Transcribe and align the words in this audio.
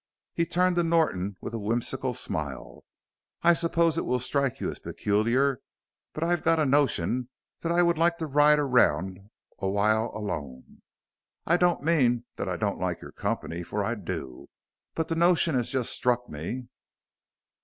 He 0.33 0.47
turned 0.47 0.77
to 0.77 0.83
Norton 0.83 1.37
with 1.41 1.53
a 1.53 1.59
whimsical 1.59 2.15
smile. 2.15 2.83
"I 3.43 3.53
suppose 3.53 3.99
it 3.99 4.03
will 4.07 4.17
strike 4.17 4.59
you 4.59 4.67
as 4.71 4.79
peculiar, 4.79 5.59
but 6.13 6.23
I've 6.23 6.41
got 6.41 6.57
a 6.57 6.65
notion 6.65 7.29
that 7.59 7.71
I 7.71 7.83
would 7.83 7.99
like 7.99 8.17
to 8.17 8.25
ride 8.25 8.57
around 8.57 9.29
a 9.59 9.69
while 9.69 10.09
alone. 10.15 10.81
I 11.45 11.55
don't 11.55 11.83
mean 11.83 12.23
that 12.37 12.49
I 12.49 12.57
don't 12.57 12.79
like 12.79 12.99
your 12.99 13.11
company, 13.11 13.61
for 13.61 13.83
I 13.83 13.93
do. 13.93 14.49
But 14.95 15.07
the 15.07 15.13
notion 15.15 15.53
has 15.53 15.69
just 15.69 15.91
struck 15.91 16.27
me." 16.27 16.65